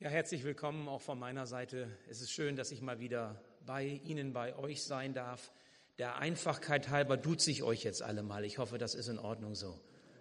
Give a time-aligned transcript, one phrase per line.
[0.00, 1.88] Ja, herzlich willkommen auch von meiner Seite.
[2.08, 5.50] Es ist schön, dass ich mal wieder bei Ihnen, bei euch sein darf.
[5.98, 8.44] Der Einfachkeit halber duze ich euch jetzt alle mal.
[8.44, 9.76] Ich hoffe, das ist in Ordnung so.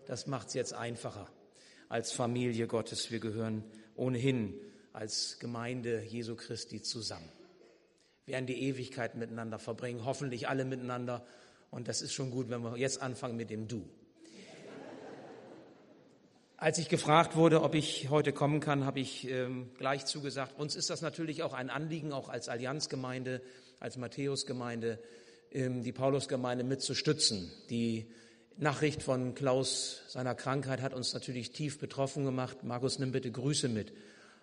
[0.08, 1.30] Das macht es jetzt einfacher
[1.90, 3.12] als Familie Gottes.
[3.12, 3.64] Wir gehören
[3.96, 4.60] ohnehin
[4.94, 7.32] als Gemeinde Jesu Christi zusammen.
[8.26, 11.24] Wir werden die Ewigkeit miteinander verbringen, hoffentlich alle miteinander.
[11.70, 13.88] Und das ist schon gut, wenn wir jetzt anfangen mit dem Du.
[16.60, 20.58] Als ich gefragt wurde, ob ich heute kommen kann, habe ich ähm, gleich zugesagt.
[20.58, 23.44] Uns ist das natürlich auch ein Anliegen, auch als Allianzgemeinde,
[23.80, 24.98] als Matthäusgemeinde,
[25.52, 27.52] ähm, die Paulusgemeinde mitzustützen.
[27.70, 28.08] Die
[28.58, 32.64] Nachricht von Klaus seiner Krankheit hat uns natürlich tief betroffen gemacht.
[32.64, 33.94] Markus, nimm bitte Grüße mit.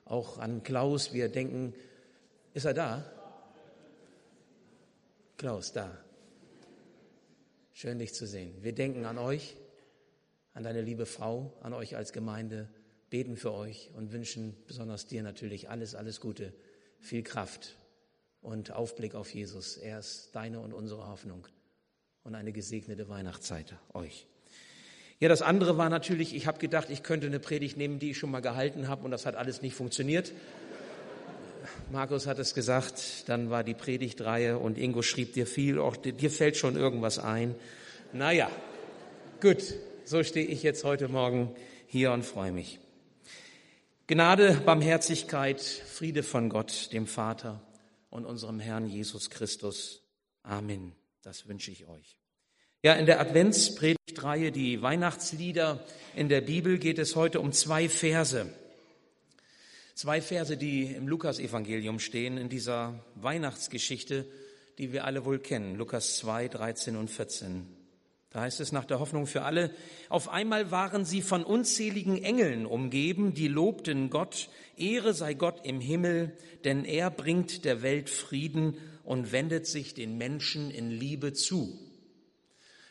[0.05, 1.12] Auch an Klaus.
[1.12, 1.75] Wir denken,
[2.53, 3.11] ist er da?
[5.37, 5.98] Klaus, da.
[7.73, 8.55] Schön dich zu sehen.
[8.62, 9.56] Wir denken an euch
[10.55, 12.69] an deine liebe Frau, an euch als Gemeinde,
[13.11, 16.53] beten für euch und wünschen besonders dir natürlich alles, alles Gute,
[17.01, 17.77] viel Kraft
[18.41, 19.77] und Aufblick auf Jesus.
[19.77, 21.47] Er ist deine und unsere Hoffnung
[22.23, 24.27] und eine gesegnete Weihnachtszeit euch.
[25.20, 28.19] Ja, das andere war natürlich, ich habe gedacht, ich könnte eine Predigt nehmen, die ich
[28.19, 30.33] schon mal gehalten habe und das hat alles nicht funktioniert.
[31.91, 36.31] Markus hat es gesagt, dann war die Predigtreihe und Ingo schrieb dir viel, auch dir
[36.31, 37.55] fällt schon irgendwas ein.
[38.12, 38.50] Naja,
[39.41, 41.55] gut, so stehe ich jetzt heute Morgen
[41.86, 42.78] hier und freue mich.
[44.06, 47.62] Gnade, Barmherzigkeit, Friede von Gott, dem Vater
[48.10, 50.02] und unserem Herrn Jesus Christus.
[50.42, 50.92] Amen.
[51.22, 52.19] Das wünsche ich euch.
[52.82, 55.82] Ja, in der Adventspredigtreihe, die Weihnachtslieder
[56.14, 58.47] in der Bibel, geht es heute um zwei Verse.
[59.94, 64.27] Zwei Verse, die im Lukasevangelium stehen, in dieser Weihnachtsgeschichte,
[64.77, 65.77] die wir alle wohl kennen.
[65.77, 67.84] Lukas 2, 13 und 14.
[68.35, 69.71] Da heißt es nach der Hoffnung für alle,
[70.09, 75.81] auf einmal waren sie von unzähligen Engeln umgeben, die lobten Gott, Ehre sei Gott im
[75.81, 81.79] Himmel, denn er bringt der Welt Frieden und wendet sich den Menschen in Liebe zu.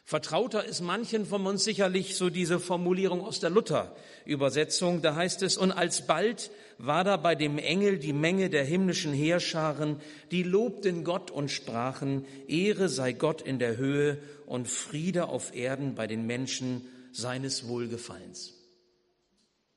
[0.06, 5.02] Vertrauter ist manchen von uns sicherlich so diese Formulierung aus der Luther-Übersetzung.
[5.02, 10.02] Da heißt es, und alsbald war da bei dem Engel die Menge der himmlischen Heerscharen,
[10.32, 15.96] die lobten Gott und sprachen, Ehre sei Gott in der Höhe und Friede auf Erden
[15.96, 18.56] bei den Menschen seines Wohlgefallens.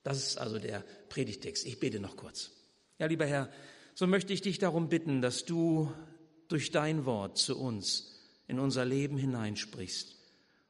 [0.02, 1.64] Das ist also der Predigtext.
[1.64, 2.50] Ich bete noch kurz.
[2.98, 3.48] Ja, lieber Herr,
[3.94, 5.92] so möchte ich dich darum bitten, dass du
[6.48, 8.12] durch dein Wort zu uns
[8.48, 10.15] in unser Leben hineinsprichst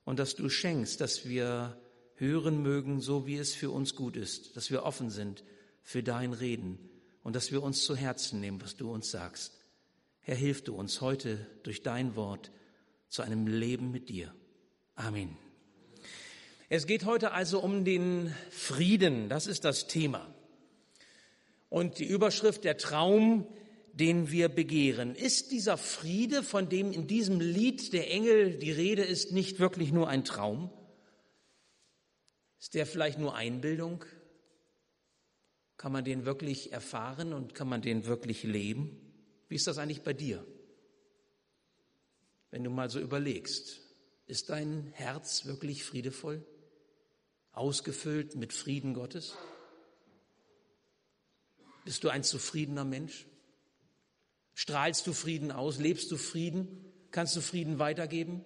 [0.06, 1.76] und dass du schenkst, dass wir
[2.14, 5.44] hören mögen, so wie es für uns gut ist, dass wir offen sind
[5.82, 6.78] für dein Reden
[7.22, 9.52] und dass wir uns zu Herzen nehmen, was du uns sagst.
[10.20, 12.52] Herr, hilf du uns heute durch dein Wort
[13.08, 14.32] zu einem Leben mit dir.
[14.94, 15.36] Amen.
[16.68, 20.32] Es geht heute also um den Frieden, das ist das Thema.
[21.68, 23.46] Und die Überschrift der Traum
[23.96, 25.14] den wir begehren.
[25.14, 29.90] Ist dieser Friede, von dem in diesem Lied der Engel die Rede ist, nicht wirklich
[29.90, 30.70] nur ein Traum?
[32.60, 34.04] Ist der vielleicht nur Einbildung?
[35.78, 39.00] Kann man den wirklich erfahren und kann man den wirklich leben?
[39.48, 40.46] Wie ist das eigentlich bei dir?
[42.50, 43.80] Wenn du mal so überlegst,
[44.26, 46.44] ist dein Herz wirklich friedevoll?
[47.52, 49.36] Ausgefüllt mit Frieden Gottes?
[51.86, 53.26] Bist du ein zufriedener Mensch?
[54.58, 55.78] Strahlst du Frieden aus?
[55.78, 56.66] Lebst du Frieden?
[57.10, 58.42] Kannst du Frieden weitergeben?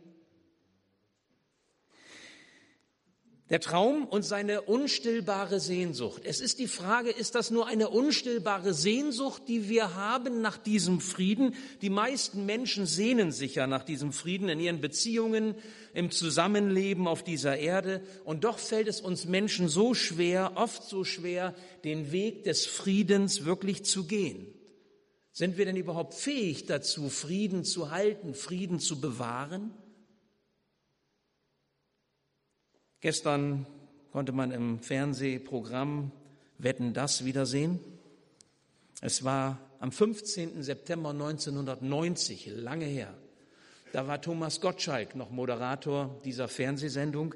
[3.49, 6.23] Der Traum und seine unstillbare Sehnsucht.
[6.25, 11.01] Es ist die Frage, ist das nur eine unstillbare Sehnsucht, die wir haben nach diesem
[11.01, 11.55] Frieden?
[11.81, 15.55] Die meisten Menschen sehnen sich ja nach diesem Frieden in ihren Beziehungen,
[15.95, 18.03] im Zusammenleben auf dieser Erde.
[18.25, 21.55] Und doch fällt es uns Menschen so schwer, oft so schwer,
[21.85, 24.60] den Weg des Friedens wirklich zu gehen.
[25.33, 29.73] Sind wir denn überhaupt fähig dazu, Frieden zu halten, Frieden zu bewahren?
[33.01, 33.67] Gestern
[34.13, 36.13] konnte man im Fernsehprogramm
[36.59, 37.81] Wetten das wiedersehen.
[39.01, 40.63] Es war am 15.
[40.63, 43.15] September 1990, lange her.
[43.93, 47.35] Da war Thomas Gottschalk noch Moderator dieser Fernsehsendung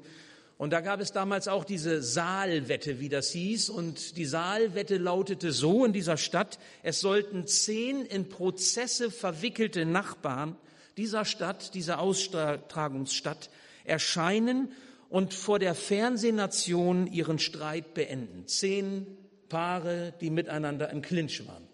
[0.57, 3.69] und da gab es damals auch diese Saalwette, wie das hieß.
[3.69, 10.55] Und die Saalwette lautete so in dieser Stadt, es sollten zehn in Prozesse verwickelte Nachbarn
[10.95, 13.49] dieser Stadt, dieser Austragungsstadt
[13.83, 14.71] erscheinen
[15.09, 18.47] und vor der Fernsehnation ihren Streit beenden.
[18.47, 19.05] Zehn
[19.49, 21.67] Paare, die miteinander im Clinch waren.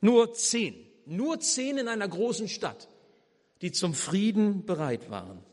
[0.00, 0.74] Nur zehn,
[1.04, 2.88] nur zehn in einer großen Stadt,
[3.60, 5.44] die zum Frieden bereit waren.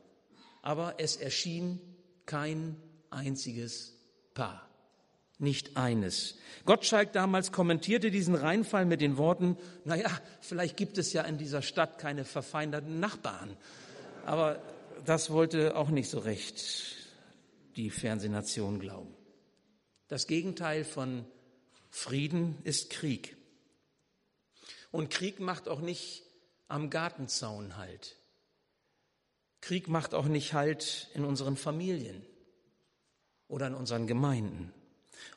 [0.62, 1.82] Aber es erschien
[2.28, 2.76] kein
[3.10, 3.94] einziges
[4.36, 4.70] Paar.
[5.40, 6.36] nicht eines.
[6.66, 10.10] Gottschalk damals kommentierte diesen Reinfall mit den Worten, naja,
[10.42, 13.56] vielleicht gibt es ja in dieser Stadt keine verfeindeten Nachbarn.
[14.26, 14.60] Aber
[15.06, 16.96] das wollte auch nicht so recht
[17.76, 19.14] die Fernsehnation glauben.
[20.08, 21.26] Das Gegenteil von
[21.90, 23.38] Frieden ist Krieg.
[24.92, 26.24] Und Krieg macht auch nicht
[26.68, 28.17] am Gartenzaun halt.
[29.62, 32.26] Krieg macht auch nicht halt in unseren Familien
[33.48, 34.74] oder in unseren Gemeinden.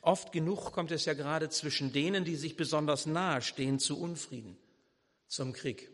[0.01, 4.57] Oft genug kommt es ja gerade zwischen denen, die sich besonders nahe stehen, zu Unfrieden,
[5.27, 5.90] zum Krieg.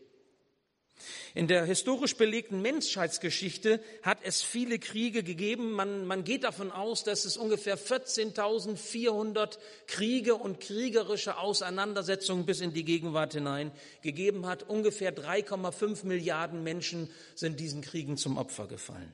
[1.35, 5.71] In der historisch belegten Menschheitsgeschichte hat es viele Kriege gegeben.
[5.71, 12.73] Man, man geht davon aus, dass es ungefähr 14.400 Kriege und kriegerische Auseinandersetzungen bis in
[12.73, 13.71] die Gegenwart hinein
[14.01, 14.63] gegeben hat.
[14.63, 19.13] Ungefähr 3,5 Milliarden Menschen sind diesen Kriegen zum Opfer gefallen.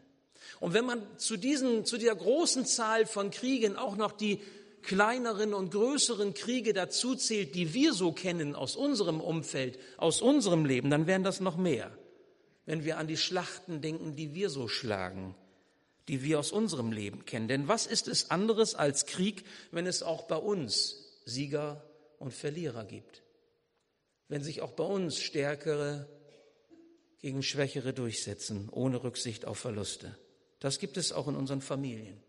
[0.59, 4.39] Und wenn man zu, diesen, zu dieser großen Zahl von Kriegen auch noch die
[4.83, 10.89] kleineren und größeren Kriege dazuzählt, die wir so kennen aus unserem Umfeld, aus unserem Leben,
[10.89, 11.97] dann wären das noch mehr.
[12.65, 15.35] Wenn wir an die Schlachten denken, die wir so schlagen,
[16.07, 17.47] die wir aus unserem Leben kennen.
[17.47, 21.83] Denn was ist es anderes als Krieg, wenn es auch bei uns Sieger
[22.19, 23.23] und Verlierer gibt?
[24.27, 26.07] Wenn sich auch bei uns Stärkere
[27.19, 30.17] gegen Schwächere durchsetzen, ohne Rücksicht auf Verluste.
[30.59, 32.21] Das gibt es auch in unseren Familien.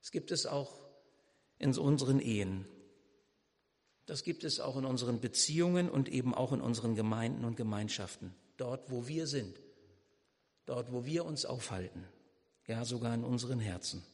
[0.00, 0.85] Es gibt es auch
[1.58, 2.66] in unseren Ehen.
[4.06, 8.34] Das gibt es auch in unseren Beziehungen und eben auch in unseren Gemeinden und Gemeinschaften,
[8.56, 9.60] dort, wo wir sind,
[10.64, 12.04] dort, wo wir uns aufhalten,
[12.66, 14.04] ja sogar in unseren Herzen.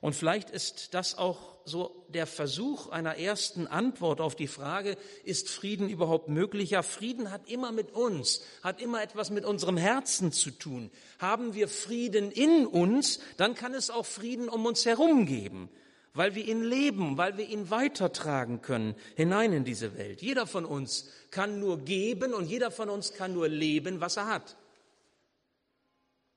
[0.00, 5.50] Und vielleicht ist das auch so der Versuch einer ersten Antwort auf die Frage, ist
[5.50, 6.70] Frieden überhaupt möglich?
[6.70, 10.90] Ja, Frieden hat immer mit uns, hat immer etwas mit unserem Herzen zu tun.
[11.18, 15.68] Haben wir Frieden in uns, dann kann es auch Frieden um uns herum geben
[16.14, 20.22] weil wir ihn leben, weil wir ihn weitertragen können hinein in diese Welt.
[20.22, 24.26] Jeder von uns kann nur geben und jeder von uns kann nur leben, was er
[24.26, 24.56] hat.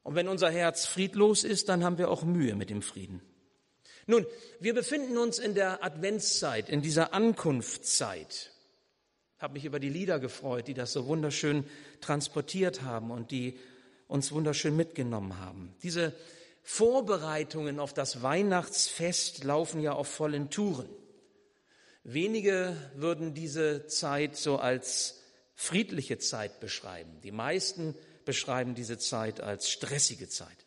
[0.04, 3.22] Und wenn unser Herz friedlos ist, dann haben wir auch Mühe mit dem Frieden.
[4.06, 4.26] Nun,
[4.60, 8.52] wir befinden uns in der Adventszeit, in dieser Ankunftszeit.
[9.38, 11.66] Ich habe mich über die Lieder gefreut, die das so wunderschön
[12.02, 13.58] transportiert haben und die
[14.08, 15.74] uns wunderschön mitgenommen haben.
[15.84, 16.14] Diese
[16.64, 20.90] Vorbereitungen auf das Weihnachtsfest laufen ja auf vollen Touren.
[22.04, 25.22] Wenige würden diese Zeit so als
[25.56, 27.20] friedliche Zeit beschreiben.
[27.22, 27.96] Die meisten
[28.26, 30.66] beschreiben diese Zeit als stressige Zeit.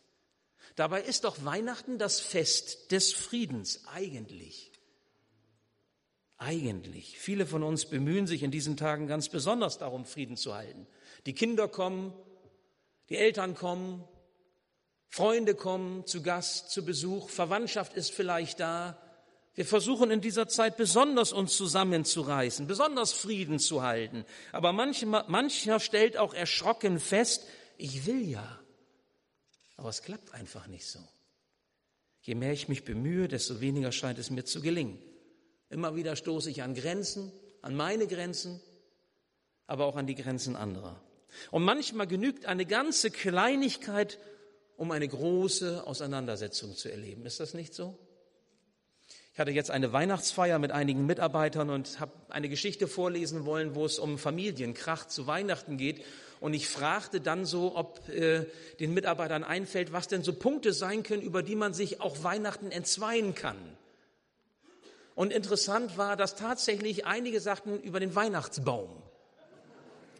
[0.75, 4.71] Dabei ist doch Weihnachten das Fest des Friedens eigentlich.
[6.37, 7.17] Eigentlich.
[7.17, 10.85] Viele von uns bemühen sich in diesen Tagen ganz besonders darum, Frieden zu halten.
[11.25, 12.13] Die Kinder kommen,
[13.09, 14.07] die Eltern kommen,
[15.09, 19.01] Freunde kommen zu Gast, zu Besuch, Verwandtschaft ist vielleicht da.
[19.55, 24.25] Wir versuchen in dieser Zeit besonders uns zusammenzureißen, besonders Frieden zu halten.
[24.51, 27.43] Aber manchmal, mancher stellt auch erschrocken fest,
[27.77, 28.59] ich will ja,
[29.77, 30.99] aber es klappt einfach nicht so.
[32.21, 34.99] Je mehr ich mich bemühe, desto weniger scheint es mir zu gelingen.
[35.69, 37.31] Immer wieder stoße ich an Grenzen,
[37.61, 38.59] an meine Grenzen,
[39.65, 41.01] aber auch an die Grenzen anderer.
[41.51, 44.19] Und manchmal genügt eine ganze Kleinigkeit,
[44.77, 47.25] um eine große Auseinandersetzung zu erleben.
[47.25, 47.97] Ist das nicht so?
[49.33, 53.85] Ich hatte jetzt eine Weihnachtsfeier mit einigen Mitarbeitern und habe eine Geschichte vorlesen wollen, wo
[53.85, 56.03] es um Familienkrach zu Weihnachten geht.
[56.39, 58.45] Und ich fragte dann so, ob äh,
[58.79, 62.71] den Mitarbeitern einfällt, was denn so Punkte sein können, über die man sich auch Weihnachten
[62.71, 63.57] entzweien kann.
[65.13, 68.89] Und interessant war, dass tatsächlich einige sagten über den Weihnachtsbaum.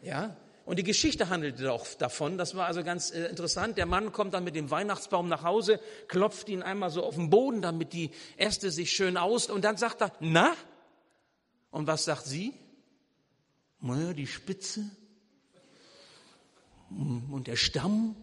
[0.04, 0.36] Ja,
[0.68, 2.38] und die Geschichte handelte auch davon.
[2.38, 3.78] Das war also ganz äh, interessant.
[3.78, 7.30] Der Mann kommt dann mit dem Weihnachtsbaum nach Hause, klopft ihn einmal so auf den
[7.30, 9.50] Boden, damit die Äste sich schön aus.
[9.50, 10.54] Und dann sagt er, na?
[11.72, 12.54] Und was sagt sie?
[13.80, 14.84] Naja, die Spitze
[16.90, 18.18] und der Stamm.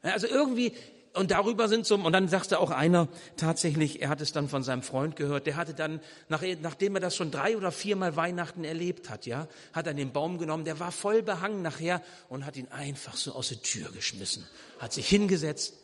[0.00, 0.72] Also irgendwie
[1.14, 4.62] und darüber sind so, und dann sagte auch einer tatsächlich, er hat es dann von
[4.62, 8.64] seinem Freund gehört, der hatte dann, nach, nachdem er das schon drei oder viermal Weihnachten
[8.64, 12.56] erlebt hat, ja, hat er den Baum genommen, der war voll behangen nachher und hat
[12.56, 14.44] ihn einfach so aus der Tür geschmissen,
[14.80, 15.74] hat sich hingesetzt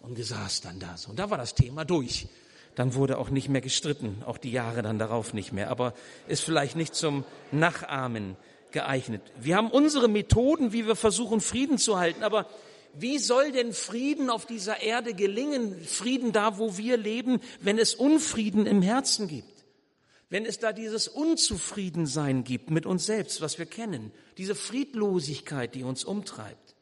[0.00, 1.10] und gesaß dann da so.
[1.10, 2.28] Und da war das Thema durch.
[2.74, 5.92] Dann wurde auch nicht mehr gestritten, auch die Jahre dann darauf nicht mehr, aber
[6.26, 8.36] ist vielleicht nicht zum Nachahmen
[8.70, 9.22] geeignet.
[9.38, 12.46] Wir haben unsere Methoden, wie wir versuchen, Frieden zu halten, aber
[12.94, 17.94] wie soll denn Frieden auf dieser Erde gelingen, Frieden da, wo wir leben, wenn es
[17.94, 19.64] Unfrieden im Herzen gibt?
[20.28, 25.82] Wenn es da dieses Unzufriedensein gibt mit uns selbst, was wir kennen, diese Friedlosigkeit, die
[25.82, 26.76] uns umtreibt.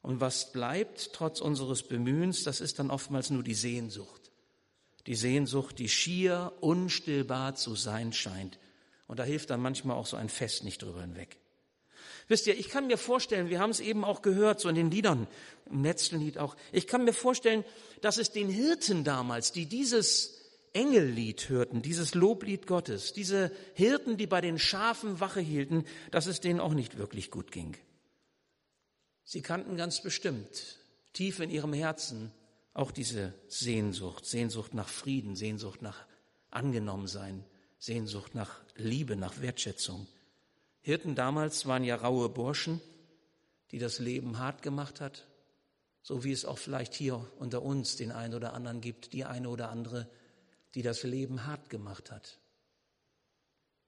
[0.00, 4.30] Und was bleibt trotz unseres Bemühens, das ist dann oftmals nur die Sehnsucht.
[5.06, 8.58] Die Sehnsucht, die schier unstillbar zu sein scheint.
[9.06, 11.38] Und da hilft dann manchmal auch so ein Fest nicht drüber hinweg.
[12.28, 14.90] Wisst ihr, ich kann mir vorstellen, wir haben es eben auch gehört, so in den
[14.90, 15.26] Liedern,
[15.70, 17.64] im letzten Lied auch, ich kann mir vorstellen,
[18.00, 20.40] dass es den Hirten damals, die dieses
[20.72, 26.40] Engellied hörten, dieses Loblied Gottes, diese Hirten, die bei den Schafen Wache hielten, dass es
[26.40, 27.76] denen auch nicht wirklich gut ging.
[29.24, 30.78] Sie kannten ganz bestimmt
[31.12, 32.32] tief in ihrem Herzen
[32.74, 36.06] auch diese Sehnsucht, Sehnsucht nach Frieden, Sehnsucht nach
[36.50, 37.44] Angenommensein,
[37.78, 40.08] Sehnsucht nach Liebe, nach Wertschätzung.
[40.84, 42.78] Hirten damals waren ja raue Burschen,
[43.70, 45.26] die das Leben hart gemacht hat,
[46.02, 49.48] so wie es auch vielleicht hier unter uns den einen oder anderen gibt, die eine
[49.48, 50.06] oder andere,
[50.74, 52.38] die das Leben hart gemacht hat.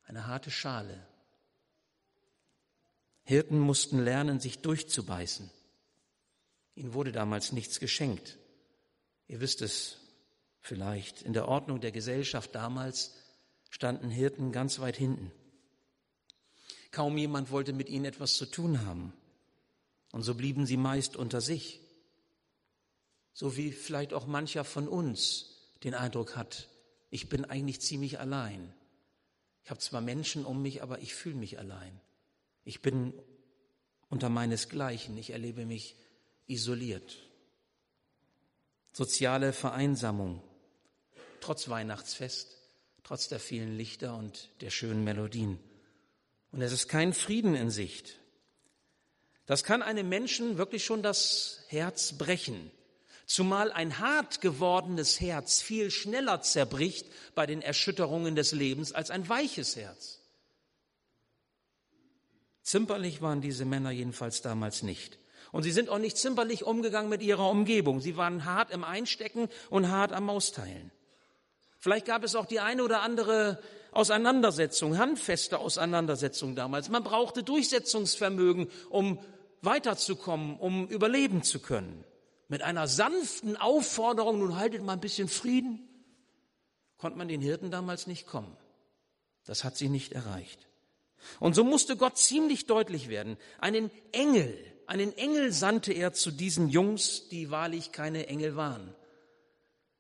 [0.05, 1.07] Eine harte Schale.
[3.25, 5.51] Hirten mussten lernen, sich durchzubeißen.
[6.77, 8.39] Ihnen wurde damals nichts geschenkt.
[9.29, 9.99] Ihr wisst es
[10.61, 13.13] vielleicht, in der Ordnung der Gesellschaft damals
[13.69, 15.31] standen Hirten ganz weit hinten.
[16.93, 19.13] Kaum jemand wollte mit ihnen etwas zu tun haben.
[20.13, 21.81] Und so blieben sie meist unter sich.
[23.33, 26.69] So wie vielleicht auch mancher von uns den Eindruck hat,
[27.11, 28.73] ich bin eigentlich ziemlich allein.
[29.63, 32.01] Ich habe zwar Menschen um mich, aber ich fühle mich allein.
[32.65, 33.13] Ich bin
[34.09, 35.17] unter meinesgleichen.
[35.19, 35.97] Ich erlebe mich
[36.47, 37.19] isoliert.
[38.93, 40.43] Soziale Vereinsamung,
[41.41, 42.57] trotz Weihnachtsfest,
[43.03, 45.59] trotz der vielen Lichter und der schönen Melodien.
[46.53, 48.19] Und es ist kein Frieden in Sicht.
[49.47, 52.71] Das kann einem Menschen wirklich schon das Herz brechen.
[53.27, 59.29] Zumal ein hart gewordenes Herz viel schneller zerbricht bei den Erschütterungen des Lebens als ein
[59.29, 60.21] weiches Herz.
[62.63, 65.19] Zimperlich waren diese Männer jedenfalls damals nicht.
[65.53, 68.01] Und sie sind auch nicht zimperlich umgegangen mit ihrer Umgebung.
[68.01, 70.91] Sie waren hart im Einstecken und hart am Austeilen.
[71.79, 73.63] Vielleicht gab es auch die eine oder andere
[73.97, 76.89] Auseinandersetzung, handfeste Auseinandersetzung damals.
[76.89, 79.19] Man brauchte Durchsetzungsvermögen, um
[79.63, 82.05] weiterzukommen, um überleben zu können.
[82.49, 85.89] Mit einer sanften Aufforderung, nun haltet mal ein bisschen Frieden,
[86.97, 88.57] konnte man den Hirten damals nicht kommen.
[89.45, 90.67] Das hat sie nicht erreicht.
[91.41, 93.37] Und so musste Gott ziemlich deutlich werden.
[93.59, 98.95] Einen Engel, einen Engel sandte er zu diesen Jungs, die wahrlich keine Engel waren.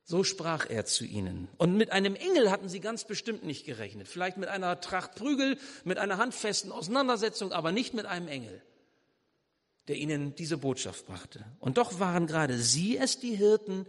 [0.08, 1.48] So sprach er zu ihnen.
[1.58, 4.06] Und mit einem Engel hatten sie ganz bestimmt nicht gerechnet.
[4.06, 8.62] Vielleicht mit einer Tracht Prügel, mit einer handfesten Auseinandersetzung, aber nicht mit einem Engel,
[9.88, 11.44] der ihnen diese Botschaft brachte.
[11.58, 13.84] Und doch waren gerade sie es, die Hirten,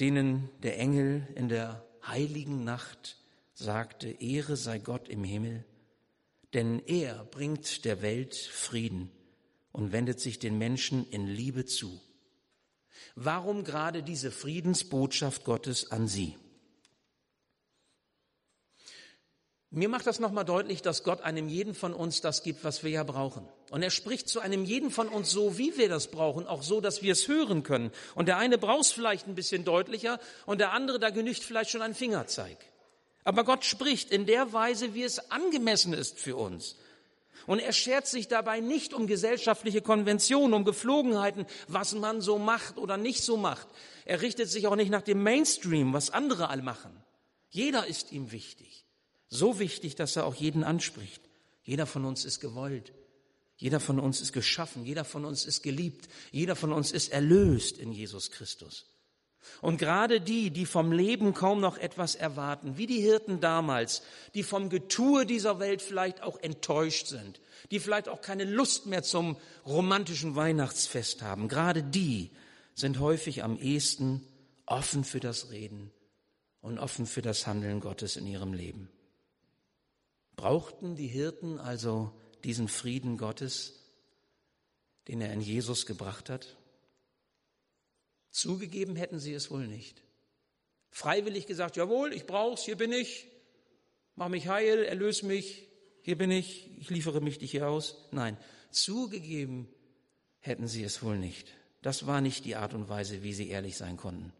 [0.00, 3.18] denen der Engel in der heiligen Nacht
[3.52, 5.66] sagte, Ehre sei Gott im Himmel,
[6.54, 9.10] denn er bringt der Welt Frieden
[9.72, 12.00] und wendet sich den Menschen in Liebe zu.
[13.14, 16.36] Warum gerade diese Friedensbotschaft Gottes an Sie?
[19.74, 22.90] Mir macht das nochmal deutlich, dass Gott einem jeden von uns das gibt, was wir
[22.90, 23.48] ja brauchen.
[23.70, 26.82] Und er spricht zu einem jeden von uns so, wie wir das brauchen, auch so,
[26.82, 27.90] dass wir es hören können.
[28.14, 31.70] Und der eine braucht es vielleicht ein bisschen deutlicher und der andere, da genügt vielleicht
[31.70, 32.58] schon ein Fingerzeig.
[33.24, 36.76] Aber Gott spricht in der Weise, wie es angemessen ist für uns.
[37.46, 42.78] Und er schert sich dabei nicht um gesellschaftliche Konventionen, um Geflogenheiten, was man so macht
[42.78, 43.68] oder nicht so macht.
[44.04, 46.92] Er richtet sich auch nicht nach dem Mainstream, was andere all machen.
[47.50, 48.84] Jeder ist ihm wichtig.
[49.28, 51.22] So wichtig, dass er auch jeden anspricht.
[51.62, 52.92] Jeder von uns ist gewollt.
[53.56, 54.84] Jeder von uns ist geschaffen.
[54.84, 56.08] Jeder von uns ist geliebt.
[56.32, 58.86] Jeder von uns ist erlöst in Jesus Christus.
[59.60, 64.02] Und gerade die, die vom Leben kaum noch etwas erwarten, wie die Hirten damals,
[64.34, 69.02] die vom Getue dieser Welt vielleicht auch enttäuscht sind, die vielleicht auch keine Lust mehr
[69.02, 72.30] zum romantischen Weihnachtsfest haben, gerade die
[72.74, 74.26] sind häufig am ehesten
[74.66, 75.90] offen für das Reden
[76.60, 78.88] und offen für das Handeln Gottes in ihrem Leben.
[80.36, 82.12] Brauchten die Hirten also
[82.44, 83.74] diesen Frieden Gottes,
[85.08, 86.56] den er in Jesus gebracht hat?
[88.32, 90.02] Zugegeben hätten sie es wohl nicht.
[90.90, 93.28] Freiwillig gesagt, jawohl, ich brauch's, hier bin ich,
[94.16, 95.68] mach mich heil, erlöse mich,
[96.02, 98.08] hier bin ich, ich liefere mich dich hier aus.
[98.10, 98.36] Nein,
[98.70, 99.68] zugegeben
[100.40, 101.46] hätten sie es wohl nicht.
[101.82, 104.32] Das war nicht die Art und Weise, wie sie ehrlich sein konnten.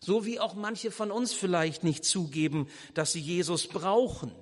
[0.00, 4.32] So wie auch manche von uns vielleicht nicht zugeben, dass sie Jesus brauchen.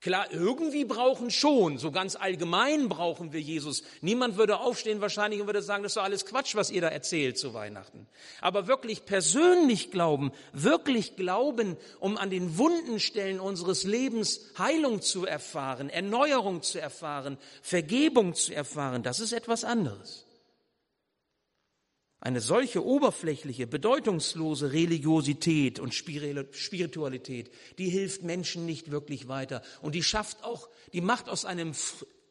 [0.00, 3.82] Klar, irgendwie brauchen schon, so ganz allgemein brauchen wir Jesus.
[4.00, 6.88] Niemand würde aufstehen wahrscheinlich und würde sagen, das ist doch alles Quatsch, was ihr da
[6.88, 8.06] erzählt zu Weihnachten.
[8.40, 15.26] Aber wirklich persönlich glauben, wirklich glauben, um an den wunden Stellen unseres Lebens Heilung zu
[15.26, 20.27] erfahren, Erneuerung zu erfahren, Vergebung zu erfahren, das ist etwas anderes.
[22.20, 29.62] Eine solche oberflächliche, bedeutungslose Religiosität und Spiritualität, die hilft Menschen nicht wirklich weiter.
[29.82, 31.74] Und die schafft auch, die macht aus einem,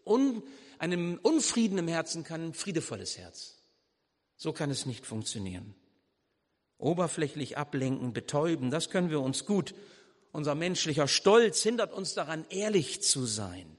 [0.06, 0.44] un,
[0.77, 3.63] einem Unfrieden im Herzen kein friedevolles Herz.
[4.36, 5.74] So kann es nicht funktionieren.
[6.77, 9.74] Oberflächlich ablenken, betäuben, das können wir uns gut.
[10.34, 13.77] Unser menschlicher Stolz hindert uns daran, ehrlich zu sein.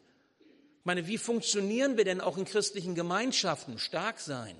[0.81, 3.79] Ich meine, wie funktionieren wir denn auch in christlichen Gemeinschaften?
[3.79, 4.57] Stark sein.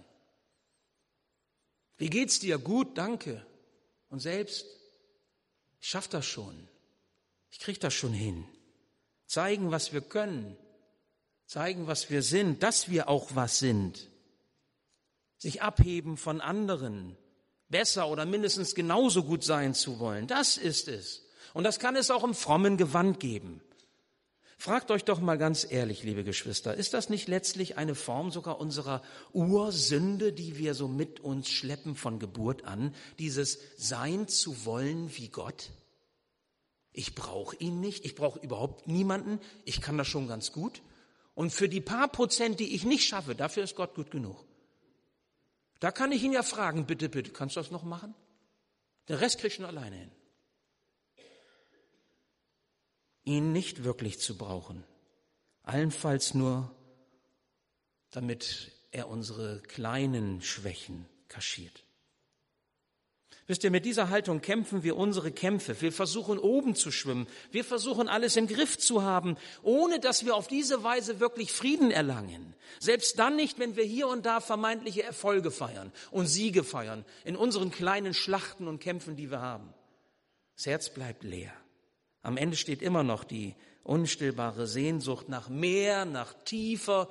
[1.99, 2.59] Wie geht's dir?
[2.59, 3.45] Gut, danke.
[4.09, 4.65] Und selbst,
[5.81, 6.69] ich schaff das schon.
[7.51, 8.45] Ich krieg das schon hin.
[9.27, 10.57] Zeigen, was wir können.
[11.47, 14.09] Zeigen, was wir sind, dass wir auch was sind.
[15.37, 17.17] Sich abheben von anderen.
[17.69, 20.27] Besser oder mindestens genauso gut sein zu wollen.
[20.27, 21.27] Das ist es.
[21.53, 23.61] Und das kann es auch im frommen Gewand geben.
[24.61, 28.59] Fragt euch doch mal ganz ehrlich, liebe Geschwister, ist das nicht letztlich eine Form sogar
[28.59, 35.17] unserer Ursünde, die wir so mit uns schleppen von Geburt an, dieses Sein zu wollen
[35.17, 35.71] wie Gott?
[36.93, 40.83] Ich brauche ihn nicht, ich brauche überhaupt niemanden, ich kann das schon ganz gut.
[41.35, 44.45] Und für die paar Prozent, die ich nicht schaffe, dafür ist Gott gut genug.
[45.79, 48.13] Da kann ich ihn ja fragen, bitte, bitte, kannst du das noch machen?
[49.09, 50.11] Den Rest krieg ich schon alleine hin.
[53.29, 54.83] Ihn nicht wirklich zu brauchen,
[55.63, 56.75] allenfalls nur,
[58.11, 61.85] damit er unsere kleinen Schwächen kaschiert.
[63.47, 65.81] Wisst ihr, mit dieser Haltung kämpfen wir unsere Kämpfe.
[65.81, 67.27] Wir versuchen oben zu schwimmen.
[67.51, 71.91] Wir versuchen alles im Griff zu haben, ohne dass wir auf diese Weise wirklich Frieden
[71.91, 72.55] erlangen.
[72.79, 77.37] Selbst dann nicht, wenn wir hier und da vermeintliche Erfolge feiern und Siege feiern in
[77.37, 79.73] unseren kleinen Schlachten und Kämpfen, die wir haben.
[80.57, 81.53] Das Herz bleibt leer.
[82.29, 83.55] Am Ende steht immer noch die
[83.85, 87.09] unstillbare Sehnsucht nach mehr, nach tiefer,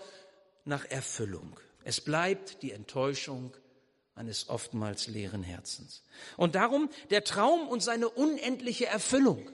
[0.63, 1.59] nach Erfüllung.
[1.83, 3.51] Es bleibt die Enttäuschung
[4.13, 6.03] eines oftmals leeren Herzens.
[6.35, 9.49] Und darum der Traum und seine unendliche Erfüllung.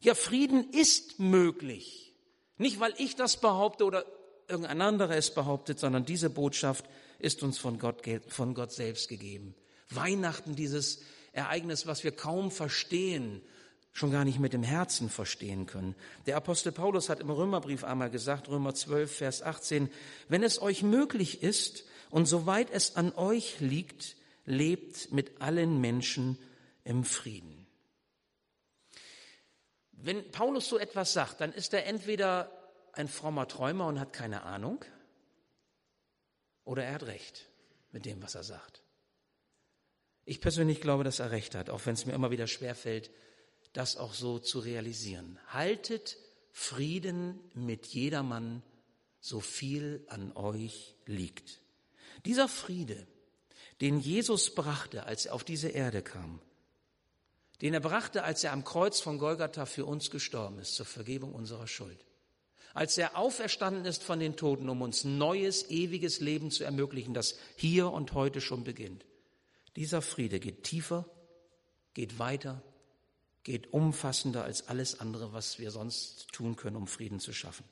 [0.00, 2.14] Ja, Frieden ist möglich.
[2.56, 4.06] Nicht, weil ich das behaupte oder
[4.48, 6.86] irgendein anderer es behauptet, sondern diese Botschaft
[7.18, 9.54] ist uns von Gott, von Gott selbst gegeben.
[9.90, 13.42] Weihnachten, dieses Ereignis, was wir kaum verstehen,
[13.92, 15.94] schon gar nicht mit dem Herzen verstehen können.
[16.26, 19.90] Der Apostel Paulus hat im Römerbrief einmal gesagt, Römer 12, Vers 18,
[20.28, 26.38] wenn es euch möglich ist und soweit es an euch liegt, lebt mit allen Menschen
[26.84, 27.66] im Frieden.
[29.92, 32.50] Wenn Paulus so etwas sagt, dann ist er entweder
[32.92, 34.84] ein frommer Träumer und hat keine Ahnung,
[36.64, 37.48] oder er hat recht
[37.92, 38.82] mit dem, was er sagt.
[40.24, 43.10] Ich persönlich glaube, dass er recht hat, auch wenn es mir immer wieder schwerfällt,
[43.72, 45.38] das auch so zu realisieren.
[45.48, 46.18] Haltet
[46.52, 48.62] Frieden mit jedermann,
[49.20, 51.60] so viel an euch liegt.
[52.26, 53.06] Dieser Friede,
[53.80, 56.40] den Jesus brachte, als er auf diese Erde kam,
[57.62, 61.32] den er brachte, als er am Kreuz von Golgatha für uns gestorben ist, zur Vergebung
[61.32, 62.04] unserer Schuld,
[62.74, 67.38] als er auferstanden ist von den Toten, um uns neues, ewiges Leben zu ermöglichen, das
[67.56, 69.06] hier und heute schon beginnt.
[69.76, 71.08] Dieser Friede geht tiefer,
[71.94, 72.62] geht weiter
[73.44, 77.64] geht umfassender als alles andere, was wir sonst tun können, um Frieden zu schaffen.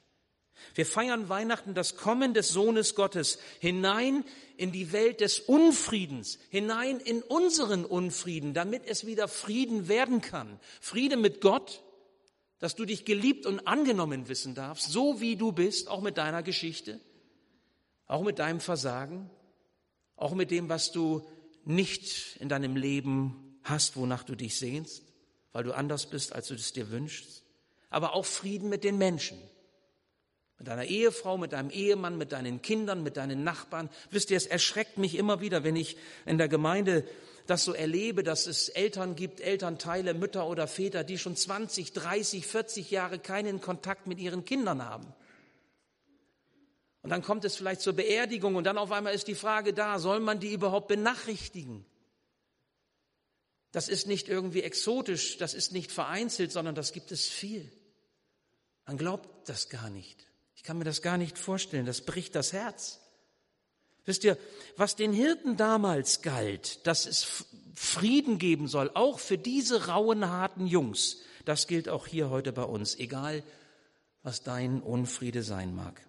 [0.75, 4.25] Wir feiern Weihnachten das Kommen des Sohnes Gottes hinein
[4.57, 10.61] in die Welt des Unfriedens, hinein in unseren Unfrieden, damit es wieder Frieden werden kann.
[10.81, 11.83] Friede mit Gott,
[12.59, 16.43] dass du dich geliebt und angenommen wissen darfst, so wie du bist, auch mit deiner
[16.43, 17.01] Geschichte,
[18.07, 19.31] auch mit deinem Versagen,
[20.17, 21.27] auch mit dem, was du
[21.65, 25.10] nicht in deinem Leben hast, wonach du dich sehnst
[25.53, 27.43] weil du anders bist, als du es dir wünschst,
[27.89, 29.39] aber auch Frieden mit den Menschen.
[30.59, 33.89] Mit deiner Ehefrau, mit deinem Ehemann, mit deinen Kindern, mit deinen Nachbarn.
[34.11, 37.05] Wisst ihr, es erschreckt mich immer wieder, wenn ich in der Gemeinde
[37.47, 42.47] das so erlebe, dass es Eltern gibt, Elternteile, Mütter oder Väter, die schon 20, 30,
[42.47, 45.13] 40 Jahre keinen Kontakt mit ihren Kindern haben.
[47.03, 49.99] Und dann kommt es vielleicht zur Beerdigung und dann auf einmal ist die Frage da,
[49.99, 51.87] soll man die überhaupt benachrichtigen?
[53.73, 57.71] Das ist nicht irgendwie exotisch, das ist nicht vereinzelt, sondern das gibt es viel.
[58.87, 60.27] Man glaubt das gar nicht.
[60.57, 61.87] Ich kann mir das gar nicht vorstellen.
[61.87, 63.01] Das bricht das Herz.
[64.05, 64.37] Wisst ihr,
[64.77, 70.67] was den Hirten damals galt, dass es Frieden geben soll, auch für diese rauen, harten
[70.67, 73.43] Jungs, das gilt auch hier heute bei uns, egal
[74.23, 76.01] was dein Unfriede sein mag.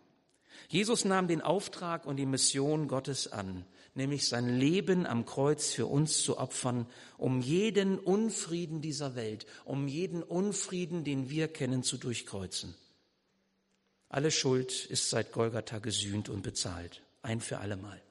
[0.67, 5.85] Jesus nahm den Auftrag und die Mission Gottes an nämlich sein Leben am Kreuz für
[5.85, 11.97] uns zu opfern, um jeden Unfrieden dieser Welt, um jeden Unfrieden, den wir kennen, zu
[11.97, 12.75] durchkreuzen.
[14.09, 18.01] Alle Schuld ist seit Golgatha gesühnt und bezahlt, ein für allemal.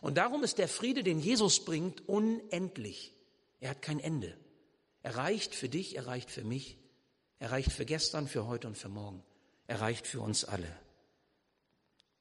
[0.00, 3.12] Und darum ist der Friede, den Jesus bringt, unendlich.
[3.60, 4.36] Er hat kein Ende.
[5.02, 6.78] Er reicht für dich, er reicht für mich,
[7.38, 9.22] er reicht für gestern, für heute und für morgen.
[9.66, 10.72] Er reicht für uns alle.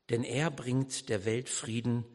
[0.09, 2.05] Denn er bringt der Welt Frieden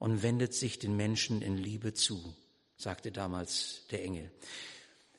[0.00, 2.34] und wendet sich den Menschen in Liebe zu,
[2.76, 4.32] sagte damals der Engel.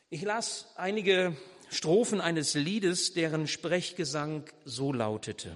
[0.10, 1.38] Ich las einige
[1.70, 5.56] Strophen eines Liedes, deren Sprechgesang so lautete.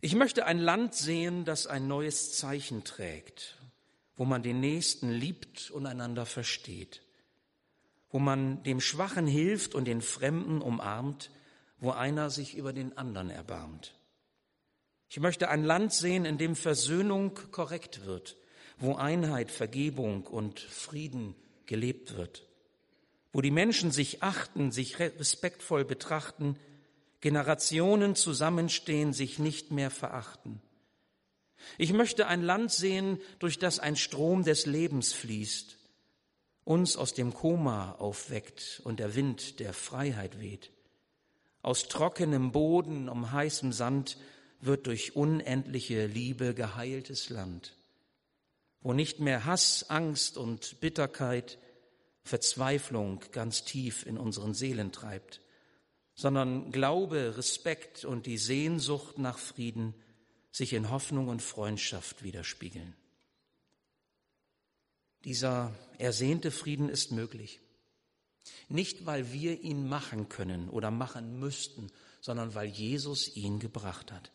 [0.00, 3.58] Ich möchte ein Land sehen, das ein neues Zeichen trägt,
[4.16, 7.02] wo man den Nächsten liebt und einander versteht,
[8.10, 11.30] wo man dem Schwachen hilft und den Fremden umarmt,
[11.78, 13.99] wo einer sich über den anderen erbarmt.
[15.12, 18.36] Ich möchte ein Land sehen, in dem Versöhnung korrekt wird,
[18.78, 21.34] wo Einheit, Vergebung und Frieden
[21.66, 22.46] gelebt wird,
[23.32, 26.56] wo die Menschen sich achten, sich respektvoll betrachten,
[27.20, 30.62] Generationen zusammenstehen, sich nicht mehr verachten.
[31.76, 35.76] Ich möchte ein Land sehen, durch das ein Strom des Lebens fließt,
[36.62, 40.70] uns aus dem Koma aufweckt und der Wind der Freiheit weht.
[41.62, 44.16] Aus trockenem Boden, um heißem Sand
[44.60, 47.76] wird durch unendliche Liebe geheiltes Land,
[48.80, 51.58] wo nicht mehr Hass, Angst und Bitterkeit,
[52.22, 55.40] Verzweiflung ganz tief in unseren Seelen treibt,
[56.14, 59.94] sondern Glaube, Respekt und die Sehnsucht nach Frieden
[60.52, 62.94] sich in Hoffnung und Freundschaft widerspiegeln.
[65.24, 67.60] Dieser ersehnte Frieden ist möglich.
[68.68, 74.30] Nicht, weil wir ihn machen können oder machen müssten, sondern weil Jesus ihn gebracht hat.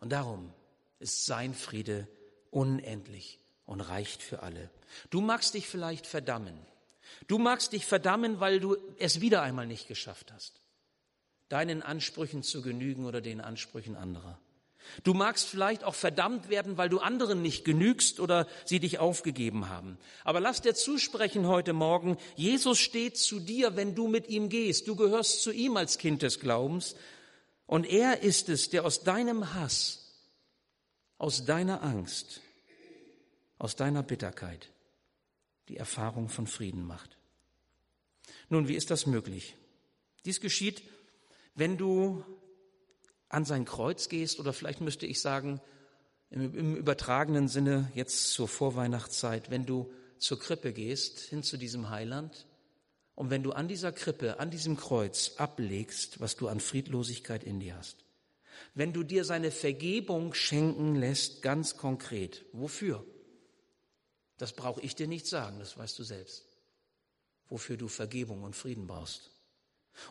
[0.00, 0.52] Und darum
[0.98, 2.08] ist sein Friede
[2.50, 4.70] unendlich und reicht für alle.
[5.10, 6.58] Du magst dich vielleicht verdammen.
[7.28, 10.60] Du magst dich verdammen, weil du es wieder einmal nicht geschafft hast
[11.50, 14.38] deinen Ansprüchen zu genügen oder den Ansprüchen anderer.
[15.04, 19.68] Du magst vielleicht auch verdammt werden, weil du anderen nicht genügst oder sie dich aufgegeben
[19.68, 19.98] haben.
[20.24, 24.88] Aber lass dir zusprechen heute Morgen, Jesus steht zu dir, wenn du mit ihm gehst.
[24.88, 26.96] Du gehörst zu ihm als Kind des Glaubens.
[27.70, 30.12] Und er ist es, der aus deinem Hass,
[31.18, 32.40] aus deiner Angst,
[33.58, 34.70] aus deiner Bitterkeit
[35.68, 37.16] die Erfahrung von Frieden macht.
[38.48, 39.56] Nun, wie ist das möglich?
[40.24, 40.82] Dies geschieht
[41.60, 42.24] wenn du
[43.28, 45.60] an sein Kreuz gehst, oder vielleicht müsste ich sagen,
[46.30, 51.90] im, im übertragenen Sinne jetzt zur Vorweihnachtszeit, wenn du zur Krippe gehst, hin zu diesem
[51.90, 52.46] Heiland,
[53.20, 57.60] und wenn du an dieser Krippe, an diesem Kreuz ablegst, was du an Friedlosigkeit in
[57.60, 57.98] dir hast,
[58.74, 63.04] wenn du dir seine Vergebung schenken lässt, ganz konkret, wofür?
[64.38, 66.46] Das brauche ich dir nicht sagen, das weißt du selbst.
[67.50, 69.30] Wofür du Vergebung und Frieden brauchst.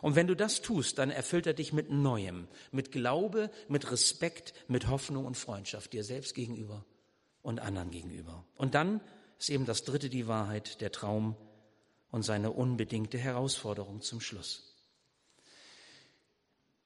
[0.02, 4.54] Und wenn du das tust, dann erfüllt er dich mit Neuem, mit Glaube, mit Respekt,
[4.68, 6.84] mit Hoffnung und Freundschaft dir selbst gegenüber
[7.42, 8.44] und anderen gegenüber.
[8.56, 9.00] Und dann
[9.36, 11.34] ist eben das dritte die Wahrheit, der Traum
[12.10, 14.70] und seine unbedingte Herausforderung zum Schluss.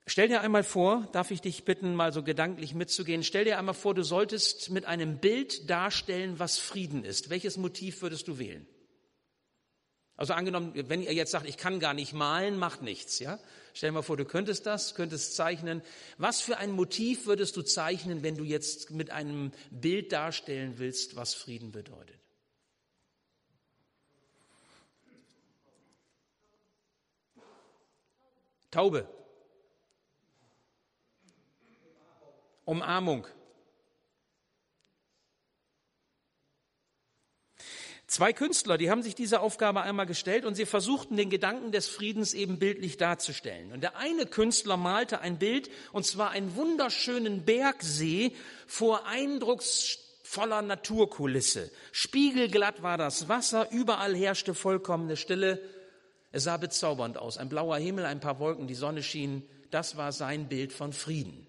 [0.07, 3.75] Stell dir einmal vor, darf ich dich bitten, mal so gedanklich mitzugehen, stell dir einmal
[3.75, 7.31] vor, du solltest mit einem Bild darstellen, was Frieden ist.
[7.31, 8.67] Welches Motiv würdest du wählen?
[10.17, 13.41] Also angenommen, wenn ihr jetzt sagt, ich kann gar nicht malen, macht nichts, ja?
[13.73, 15.83] Stell dir mal vor, du könntest das, könntest zeichnen.
[16.19, 21.17] Was für ein Motiv würdest du zeichnen, wenn du jetzt mit einem Bild darstellen willst,
[21.17, 22.24] was Frieden bedeutet?
[28.75, 29.07] Taube.
[32.65, 33.25] Umarmung.
[38.09, 41.87] Zwei Künstler, die haben sich diese Aufgabe einmal gestellt und sie versuchten den Gedanken des
[41.87, 43.71] Friedens eben bildlich darzustellen.
[43.71, 48.33] Und der eine Künstler malte ein Bild, und zwar einen wunderschönen Bergsee
[48.67, 51.71] vor eindrucksvoller Naturkulisse.
[51.93, 55.63] Spiegelglatt war das Wasser, überall herrschte vollkommene Stille.
[56.35, 57.39] Es sah bezaubernd aus.
[57.39, 59.49] Ein blauer Himmel, ein paar Wolken, die Sonne schien.
[59.71, 61.47] Das war sein Bild von Frieden.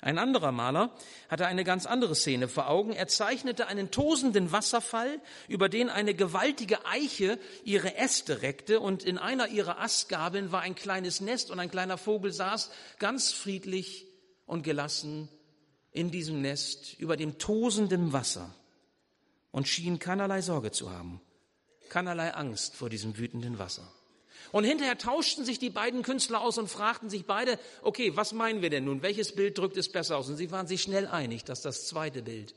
[0.00, 0.90] Ein anderer Maler
[1.28, 2.94] hatte eine ganz andere Szene vor Augen.
[2.94, 9.18] Er zeichnete einen tosenden Wasserfall, über den eine gewaltige Eiche ihre Äste reckte und in
[9.18, 14.06] einer ihrer Astgabeln war ein kleines Nest und ein kleiner Vogel saß ganz friedlich
[14.46, 15.28] und gelassen
[15.90, 18.54] in diesem Nest über dem tosenden Wasser
[19.50, 21.20] und schien keinerlei Sorge zu haben,
[21.92, 23.86] keinerlei Angst vor diesem wütenden Wasser.
[24.50, 28.62] Und hinterher tauschten sich die beiden Künstler aus und fragten sich beide, okay, was meinen
[28.62, 29.02] wir denn nun?
[29.02, 30.28] Welches Bild drückt es besser aus?
[30.28, 32.54] Und sie waren sich schnell einig, dass das zweite Bild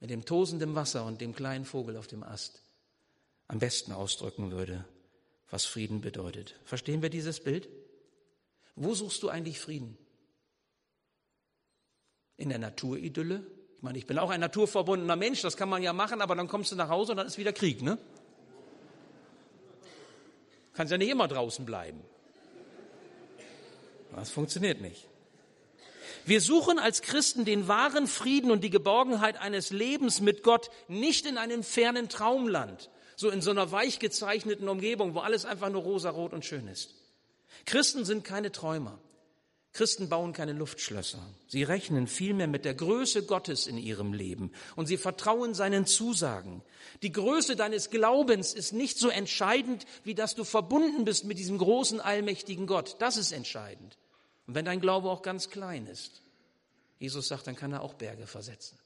[0.00, 2.60] mit dem tosenden Wasser und dem kleinen Vogel auf dem Ast
[3.48, 4.84] am besten ausdrücken würde,
[5.48, 6.54] was Frieden bedeutet.
[6.64, 7.68] Verstehen wir dieses Bild?
[8.76, 9.96] Wo suchst du eigentlich Frieden?
[12.36, 13.46] in der Naturidylle.
[13.76, 16.48] Ich meine, ich bin auch ein naturverbundener Mensch, das kann man ja machen, aber dann
[16.48, 17.98] kommst du nach Hause und dann ist wieder Krieg, ne?
[20.74, 22.02] Kannst ja nicht immer draußen bleiben.
[24.14, 25.08] Das funktioniert nicht.
[26.26, 31.26] Wir suchen als Christen den wahren Frieden und die Geborgenheit eines Lebens mit Gott nicht
[31.26, 35.82] in einem fernen Traumland, so in so einer weich gezeichneten Umgebung, wo alles einfach nur
[35.82, 36.94] rosarot und schön ist.
[37.66, 38.98] Christen sind keine Träumer.
[39.74, 41.18] Christen bauen keine Luftschlösser.
[41.48, 46.62] Sie rechnen vielmehr mit der Größe Gottes in ihrem Leben und sie vertrauen seinen Zusagen.
[47.02, 51.58] Die Größe deines Glaubens ist nicht so entscheidend, wie dass du verbunden bist mit diesem
[51.58, 52.94] großen, allmächtigen Gott.
[53.00, 53.98] Das ist entscheidend.
[54.46, 56.22] Und wenn dein Glaube auch ganz klein ist,
[57.00, 58.78] Jesus sagt, dann kann er auch Berge versetzen.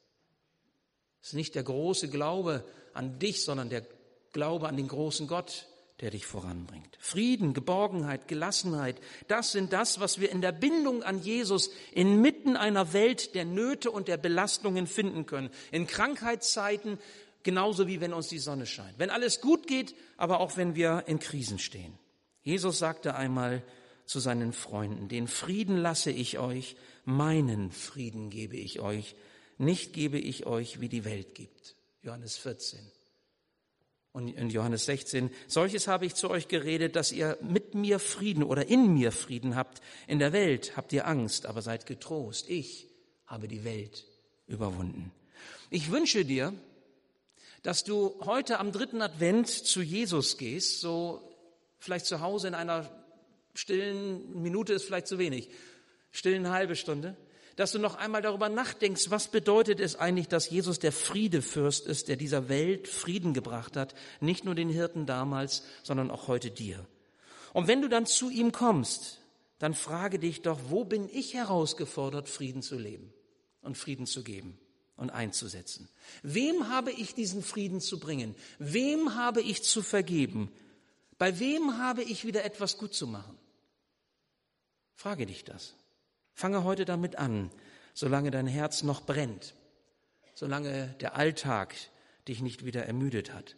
[1.20, 3.84] Es ist nicht der große Glaube an dich, sondern der
[4.32, 5.67] Glaube an den großen Gott,
[6.00, 6.96] der dich voranbringt.
[7.00, 12.92] Frieden, Geborgenheit, Gelassenheit, das sind das, was wir in der Bindung an Jesus inmitten einer
[12.92, 15.50] Welt der Nöte und der Belastungen finden können.
[15.72, 16.98] In Krankheitszeiten
[17.42, 18.98] genauso wie wenn uns die Sonne scheint.
[18.98, 21.98] Wenn alles gut geht, aber auch wenn wir in Krisen stehen.
[22.42, 23.62] Jesus sagte einmal,
[24.04, 29.16] zu seinen Freunden, den Frieden lasse ich euch, meinen Frieden gebe ich euch,
[29.58, 31.76] nicht gebe ich euch, wie die Welt gibt.
[32.02, 32.80] Johannes 14.
[34.18, 38.42] Und in Johannes 16, solches habe ich zu euch geredet, dass ihr mit mir Frieden
[38.42, 39.80] oder in mir Frieden habt.
[40.08, 42.50] In der Welt habt ihr Angst, aber seid getrost.
[42.50, 42.88] Ich
[43.28, 44.06] habe die Welt
[44.48, 45.12] überwunden.
[45.70, 46.52] Ich wünsche dir,
[47.62, 51.22] dass du heute am dritten Advent zu Jesus gehst, so
[51.78, 52.90] vielleicht zu Hause in einer
[53.54, 55.48] stillen Minute ist vielleicht zu wenig,
[56.10, 57.16] stillen halbe Stunde,
[57.58, 62.06] dass du noch einmal darüber nachdenkst, was bedeutet es eigentlich, dass Jesus der Friedefürst ist,
[62.06, 66.86] der dieser Welt Frieden gebracht hat, nicht nur den Hirten damals, sondern auch heute dir.
[67.52, 69.18] Und wenn du dann zu ihm kommst,
[69.58, 73.12] dann frage dich doch, wo bin ich herausgefordert, Frieden zu leben
[73.62, 74.56] und Frieden zu geben
[74.96, 75.88] und einzusetzen?
[76.22, 78.36] Wem habe ich diesen Frieden zu bringen?
[78.60, 80.52] Wem habe ich zu vergeben?
[81.18, 83.36] Bei wem habe ich wieder etwas gut zu machen?
[84.94, 85.74] Frage dich das.
[86.38, 87.50] Fange heute damit an,
[87.94, 89.56] solange dein Herz noch brennt,
[90.36, 91.74] solange der Alltag
[92.28, 93.56] dich nicht wieder ermüdet hat.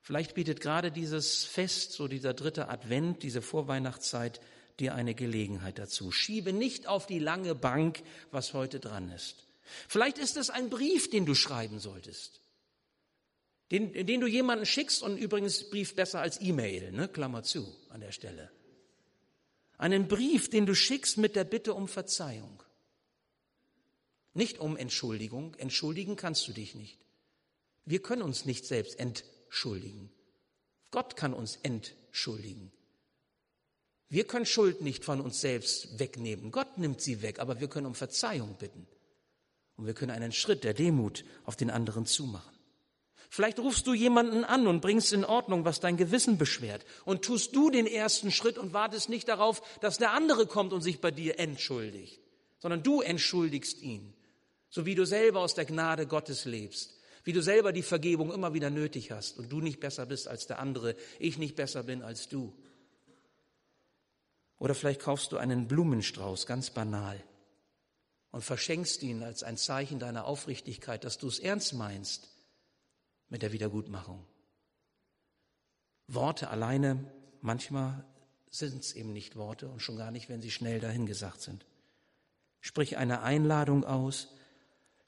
[0.00, 4.40] Vielleicht bietet gerade dieses Fest, so dieser dritte Advent, diese Vorweihnachtszeit,
[4.80, 6.12] dir eine Gelegenheit dazu.
[6.12, 9.46] Schiebe nicht auf die lange Bank, was heute dran ist.
[9.86, 12.40] Vielleicht ist es ein Brief, den du schreiben solltest.
[13.70, 17.06] Den, den du jemanden schickst und übrigens Brief besser als E-Mail, ne?
[17.06, 18.50] Klammer zu an der Stelle.
[19.78, 22.62] Einen Brief, den du schickst mit der Bitte um Verzeihung.
[24.34, 25.54] Nicht um Entschuldigung.
[25.56, 26.98] Entschuldigen kannst du dich nicht.
[27.84, 30.10] Wir können uns nicht selbst entschuldigen.
[30.90, 32.72] Gott kann uns entschuldigen.
[34.08, 36.52] Wir können Schuld nicht von uns selbst wegnehmen.
[36.52, 38.86] Gott nimmt sie weg, aber wir können um Verzeihung bitten.
[39.76, 42.55] Und wir können einen Schritt der Demut auf den anderen zumachen.
[43.30, 46.84] Vielleicht rufst du jemanden an und bringst in Ordnung, was dein Gewissen beschwert.
[47.04, 50.82] Und tust du den ersten Schritt und wartest nicht darauf, dass der andere kommt und
[50.82, 52.20] sich bei dir entschuldigt,
[52.58, 54.14] sondern du entschuldigst ihn.
[54.68, 56.94] So wie du selber aus der Gnade Gottes lebst.
[57.24, 60.46] Wie du selber die Vergebung immer wieder nötig hast und du nicht besser bist als
[60.46, 62.52] der andere, ich nicht besser bin als du.
[64.58, 67.22] Oder vielleicht kaufst du einen Blumenstrauß, ganz banal,
[68.30, 72.35] und verschenkst ihn als ein Zeichen deiner Aufrichtigkeit, dass du es ernst meinst
[73.28, 74.24] mit der Wiedergutmachung.
[76.08, 78.04] Worte alleine, manchmal
[78.50, 81.66] sind es eben nicht Worte und schon gar nicht, wenn sie schnell dahingesagt sind.
[82.60, 84.28] Sprich eine Einladung aus,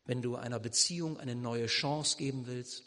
[0.04, 2.84] wenn du einer Beziehung eine neue Chance geben willst,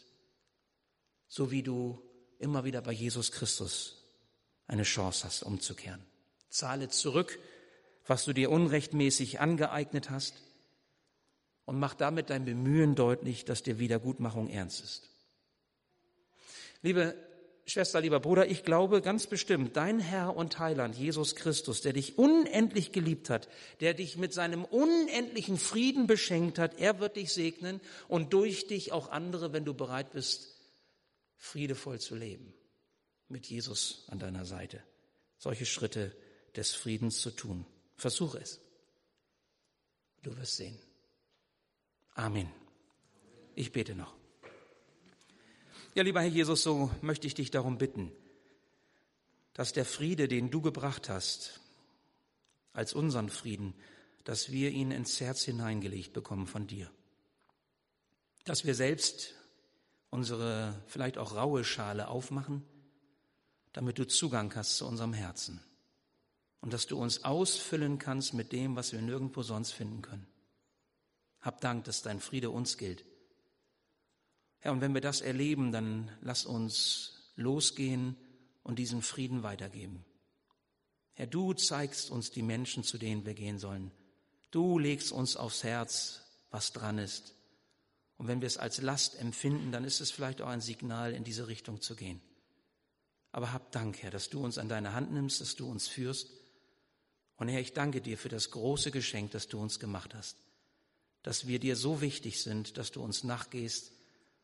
[1.28, 2.02] so wie du
[2.38, 4.04] immer wieder bei Jesus Christus
[4.66, 6.04] eine Chance hast, umzukehren.
[6.48, 7.38] Zahle zurück,
[8.06, 10.34] was du dir unrechtmäßig angeeignet hast
[11.64, 15.11] und mach damit dein Bemühen deutlich, dass dir Wiedergutmachung ernst ist.
[16.82, 17.16] Liebe
[17.64, 22.18] Schwester, lieber Bruder, ich glaube ganz bestimmt, dein Herr und Heiland, Jesus Christus, der dich
[22.18, 23.48] unendlich geliebt hat,
[23.80, 28.90] der dich mit seinem unendlichen Frieden beschenkt hat, er wird dich segnen und durch dich
[28.90, 30.56] auch andere, wenn du bereit bist,
[31.36, 32.52] friedevoll zu leben,
[33.28, 34.82] mit Jesus an deiner Seite,
[35.38, 36.14] solche Schritte
[36.56, 37.64] des Friedens zu tun.
[37.96, 38.60] Versuche es.
[40.22, 40.78] Du wirst sehen.
[42.14, 42.50] Amen.
[43.54, 44.21] Ich bete noch.
[45.94, 48.10] Ja, lieber Herr Jesus, so möchte ich dich darum bitten,
[49.52, 51.60] dass der Friede, den du gebracht hast,
[52.72, 53.74] als unseren Frieden,
[54.24, 56.90] dass wir ihn ins Herz hineingelegt bekommen von dir.
[58.44, 59.34] Dass wir selbst
[60.08, 62.64] unsere vielleicht auch raue Schale aufmachen,
[63.74, 65.60] damit du Zugang hast zu unserem Herzen.
[66.62, 70.26] Und dass du uns ausfüllen kannst mit dem, was wir nirgendwo sonst finden können.
[71.42, 73.04] Hab Dank, dass dein Friede uns gilt.
[74.62, 78.16] Herr, und wenn wir das erleben, dann lass uns losgehen
[78.62, 80.04] und diesen Frieden weitergeben.
[81.14, 83.90] Herr, du zeigst uns die Menschen, zu denen wir gehen sollen.
[84.52, 87.34] Du legst uns aufs Herz, was dran ist.
[88.18, 91.24] Und wenn wir es als Last empfinden, dann ist es vielleicht auch ein Signal, in
[91.24, 92.20] diese Richtung zu gehen.
[93.32, 96.30] Aber hab Dank, Herr, dass du uns an deine Hand nimmst, dass du uns führst.
[97.36, 100.36] Und Herr, ich danke dir für das große Geschenk, das du uns gemacht hast,
[101.24, 103.91] dass wir dir so wichtig sind, dass du uns nachgehst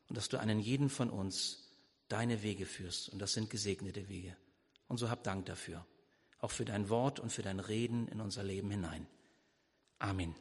[0.09, 1.69] und dass du einen jeden von uns
[2.07, 3.09] deine Wege führst.
[3.09, 4.35] Und das sind gesegnete Wege.
[4.87, 5.85] Und so hab Dank dafür,
[6.39, 9.07] auch für dein Wort und für dein Reden in unser Leben hinein.
[9.99, 10.35] Amen.